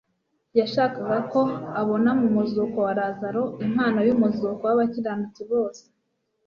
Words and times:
Yashakaga 0.59 1.17
ko 1.31 1.41
abona 1.81 2.09
mu 2.19 2.27
muzuko 2.35 2.77
wa 2.85 2.93
Lazaro 2.99 3.43
impano 3.65 3.99
y'umuzuko 4.07 4.61
w'abakiranutsi 4.69 5.41
bose, 5.51 5.83